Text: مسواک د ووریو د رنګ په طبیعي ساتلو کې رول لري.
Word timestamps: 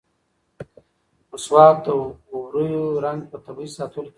مسواک 1.31 1.75
د 1.85 1.87
ووریو 2.31 2.83
د 2.95 3.01
رنګ 3.05 3.21
په 3.31 3.37
طبیعي 3.45 3.69
ساتلو 3.77 3.91
کې 3.95 3.95
رول 4.01 4.05
لري. 4.05 4.09